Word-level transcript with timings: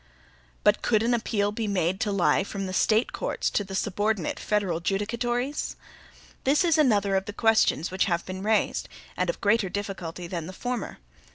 But 0.63 0.81
could 0.81 1.03
an 1.03 1.13
appeal 1.13 1.51
be 1.51 1.67
made 1.67 1.99
to 1.99 2.11
lie 2.11 2.43
from 2.43 2.65
the 2.65 2.73
State 2.73 3.13
courts 3.13 3.51
to 3.51 3.63
the 3.63 3.75
subordinate 3.75 4.39
federal 4.39 4.79
judicatories? 4.81 5.75
This 6.43 6.65
is 6.65 6.79
another 6.79 7.15
of 7.15 7.25
the 7.25 7.33
questions 7.33 7.91
which 7.91 8.05
have 8.05 8.25
been 8.25 8.41
raised, 8.41 8.89
and 9.15 9.29
of 9.29 9.39
greater 9.41 9.69
difficulty 9.69 10.25
than 10.25 10.47
the 10.47 10.53
former. 10.53 10.97